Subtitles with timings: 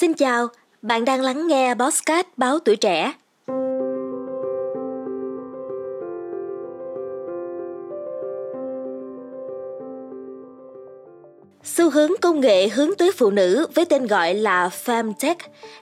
[0.00, 0.48] Xin chào,
[0.82, 3.12] bạn đang lắng nghe Bosscat báo tuổi trẻ.
[11.64, 15.34] Xu hướng công nghệ hướng tới phụ nữ với tên gọi là Femtech,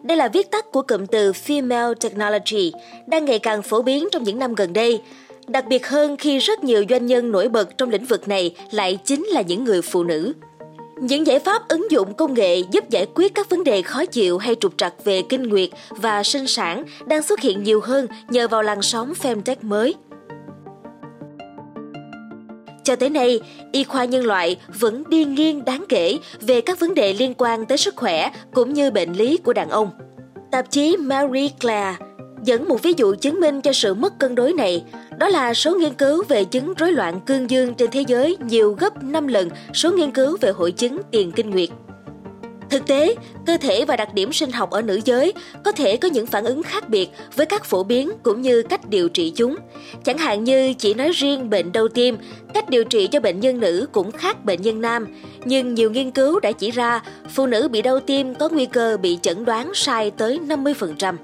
[0.03, 2.73] đây là viết tắt của cụm từ Female Technology,
[3.07, 5.01] đang ngày càng phổ biến trong những năm gần đây.
[5.47, 8.99] Đặc biệt hơn khi rất nhiều doanh nhân nổi bật trong lĩnh vực này lại
[9.05, 10.33] chính là những người phụ nữ.
[11.01, 14.39] Những giải pháp ứng dụng công nghệ giúp giải quyết các vấn đề khó chịu
[14.39, 18.49] hay trục trặc về kinh nguyệt và sinh sản đang xuất hiện nhiều hơn nhờ
[18.49, 19.95] vào làn sóng Femtech mới.
[22.85, 23.41] Cho tới nay,
[23.73, 27.67] y khoa nhân loại vẫn đi nghiêng đáng kể về các vấn đề liên quan
[27.67, 29.91] tới sức khỏe cũng như bệnh lý của đàn ông.
[30.51, 31.97] Tạp chí Marie Claire
[32.47, 34.85] dẫn một ví dụ chứng minh cho sự mất cân đối này,
[35.19, 38.77] đó là số nghiên cứu về chứng rối loạn cương dương trên thế giới nhiều
[38.81, 41.69] gấp 5 lần số nghiên cứu về hội chứng tiền kinh nguyệt.
[42.71, 43.15] Thực tế,
[43.47, 45.33] cơ thể và đặc điểm sinh học ở nữ giới
[45.65, 48.89] có thể có những phản ứng khác biệt với các phổ biến cũng như cách
[48.89, 49.57] điều trị chúng.
[50.05, 52.17] Chẳng hạn như chỉ nói riêng bệnh đau tim,
[52.55, 55.07] cách điều trị cho bệnh nhân nữ cũng khác bệnh nhân nam.
[55.45, 57.03] Nhưng nhiều nghiên cứu đã chỉ ra
[57.35, 61.15] phụ nữ bị đau tim có nguy cơ bị chẩn đoán sai tới 50%.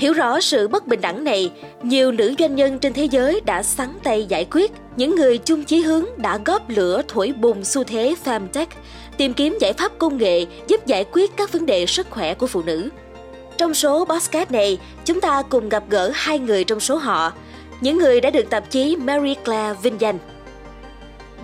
[0.00, 1.50] Hiểu rõ sự bất bình đẳng này,
[1.82, 4.70] nhiều nữ doanh nhân trên thế giới đã sắn tay giải quyết.
[4.96, 8.66] Những người chung chí hướng đã góp lửa thổi bùng xu thế Femtech,
[9.16, 12.46] tìm kiếm giải pháp công nghệ giúp giải quyết các vấn đề sức khỏe của
[12.46, 12.88] phụ nữ.
[13.56, 17.32] Trong số podcast này, chúng ta cùng gặp gỡ hai người trong số họ,
[17.80, 20.18] những người đã được tạp chí Marie Claire vinh danh.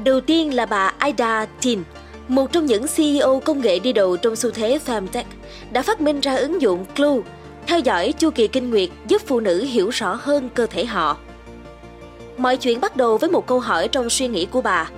[0.04, 1.82] Đầu tiên là bà Ida Tin,
[2.28, 5.24] một trong những CEO công nghệ đi đầu trong xu thế Femtech,
[5.72, 7.20] đã phát minh ra ứng dụng Clue
[7.66, 11.16] theo dõi chu kỳ kinh nguyệt giúp phụ nữ hiểu rõ hơn cơ thể họ.
[12.36, 14.90] Mọi chuyện bắt đầu với một câu hỏi trong suy nghĩ của bà.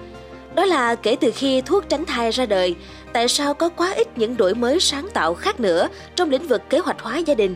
[0.54, 2.74] Đó là kể từ khi thuốc tránh thai ra đời,
[3.12, 6.62] tại sao có quá ít những đổi mới sáng tạo khác nữa trong lĩnh vực
[6.70, 7.54] kế hoạch hóa gia đình?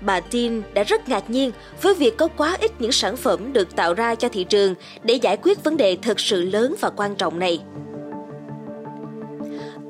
[0.00, 3.76] Bà Tin đã rất ngạc nhiên với việc có quá ít những sản phẩm được
[3.76, 7.14] tạo ra cho thị trường để giải quyết vấn đề thực sự lớn và quan
[7.16, 7.60] trọng này.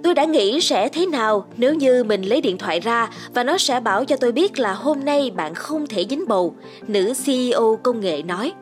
[0.03, 3.59] Tôi đã nghĩ sẽ thế nào nếu như mình lấy điện thoại ra và nó
[3.59, 6.55] sẽ bảo cho tôi biết là hôm nay bạn không thể dính bầu,
[6.87, 8.53] nữ CEO công nghệ nói.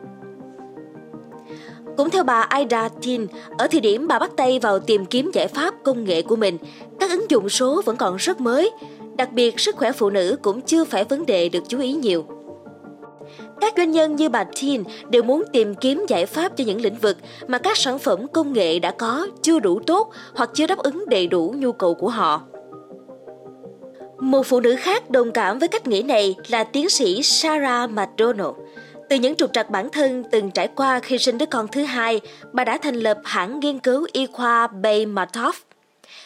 [1.97, 5.47] Cũng theo bà Aida Tin, ở thời điểm bà bắt tay vào tìm kiếm giải
[5.47, 6.57] pháp công nghệ của mình,
[6.99, 8.71] các ứng dụng số vẫn còn rất mới,
[9.17, 12.25] đặc biệt sức khỏe phụ nữ cũng chưa phải vấn đề được chú ý nhiều.
[13.65, 16.95] Các doanh nhân như bà Tin đều muốn tìm kiếm giải pháp cho những lĩnh
[16.95, 17.17] vực
[17.47, 21.03] mà các sản phẩm công nghệ đã có chưa đủ tốt hoặc chưa đáp ứng
[21.07, 22.41] đầy đủ nhu cầu của họ.
[24.19, 28.55] Một phụ nữ khác đồng cảm với cách nghĩ này là tiến sĩ Sarah McDonald.
[29.09, 32.21] Từ những trục trặc bản thân từng trải qua khi sinh đứa con thứ hai,
[32.51, 35.55] bà đã thành lập hãng nghiên cứu y khoa Bay Matov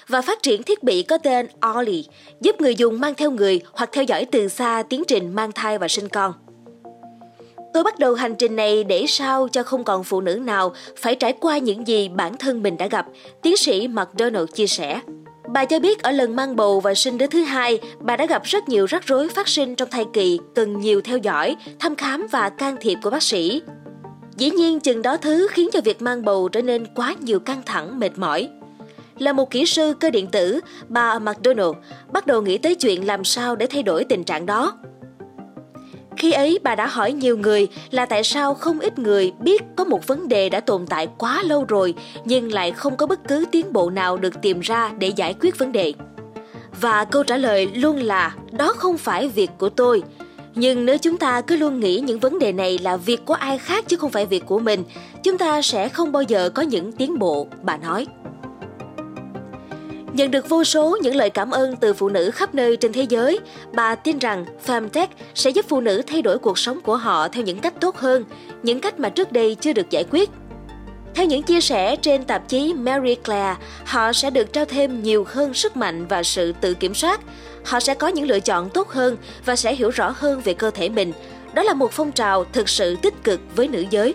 [0.07, 2.03] và phát triển thiết bị có tên Ollie,
[2.41, 5.77] giúp người dùng mang theo người hoặc theo dõi từ xa tiến trình mang thai
[5.77, 6.33] và sinh con.
[7.73, 11.15] Tôi bắt đầu hành trình này để sao cho không còn phụ nữ nào phải
[11.15, 13.05] trải qua những gì bản thân mình đã gặp,
[13.41, 14.99] tiến sĩ McDonald chia sẻ.
[15.53, 18.43] Bà cho biết ở lần mang bầu và sinh đứa thứ hai, bà đã gặp
[18.43, 22.27] rất nhiều rắc rối phát sinh trong thai kỳ, cần nhiều theo dõi, thăm khám
[22.31, 23.61] và can thiệp của bác sĩ.
[24.37, 27.61] Dĩ nhiên chừng đó thứ khiến cho việc mang bầu trở nên quá nhiều căng
[27.65, 28.49] thẳng, mệt mỏi.
[29.17, 31.75] Là một kỹ sư cơ điện tử, bà McDonald
[32.11, 34.77] bắt đầu nghĩ tới chuyện làm sao để thay đổi tình trạng đó.
[36.19, 39.83] Khi ấy bà đã hỏi nhiều người là tại sao không ít người biết có
[39.83, 41.93] một vấn đề đã tồn tại quá lâu rồi
[42.25, 45.57] nhưng lại không có bất cứ tiến bộ nào được tìm ra để giải quyết
[45.57, 45.93] vấn đề.
[46.81, 50.03] Và câu trả lời luôn là đó không phải việc của tôi.
[50.55, 53.57] Nhưng nếu chúng ta cứ luôn nghĩ những vấn đề này là việc của ai
[53.57, 54.83] khác chứ không phải việc của mình,
[55.23, 58.07] chúng ta sẽ không bao giờ có những tiến bộ, bà nói.
[60.19, 63.03] Nhận được vô số những lời cảm ơn từ phụ nữ khắp nơi trên thế
[63.09, 63.39] giới,
[63.73, 67.43] bà tin rằng Femtech sẽ giúp phụ nữ thay đổi cuộc sống của họ theo
[67.43, 68.23] những cách tốt hơn,
[68.63, 70.29] những cách mà trước đây chưa được giải quyết.
[71.15, 75.25] Theo những chia sẻ trên tạp chí Marie Claire, họ sẽ được trao thêm nhiều
[75.27, 77.21] hơn sức mạnh và sự tự kiểm soát.
[77.65, 80.71] Họ sẽ có những lựa chọn tốt hơn và sẽ hiểu rõ hơn về cơ
[80.71, 81.13] thể mình.
[81.53, 84.13] Đó là một phong trào thực sự tích cực với nữ giới.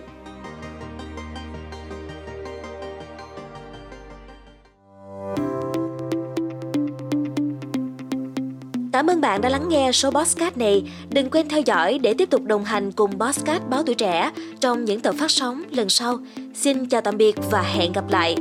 [8.95, 10.83] Cảm ơn bạn đã lắng nghe số Bosscat này.
[11.11, 14.31] Đừng quên theo dõi để tiếp tục đồng hành cùng Bosscat Báo Tuổi Trẻ
[14.61, 16.19] trong những tập phát sóng lần sau.
[16.55, 18.37] Xin chào tạm biệt và hẹn gặp lại.